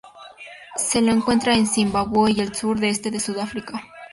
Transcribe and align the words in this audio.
Se 0.77 0.99
lo 0.99 1.11
encuentra 1.11 1.53
en 1.53 1.67
Zimbabue 1.67 2.31
y 2.31 2.39
el 2.39 2.55
sur 2.55 2.83
y 2.83 2.87
este 2.87 3.11
de 3.11 3.19
Sudáfrica. 3.19 3.79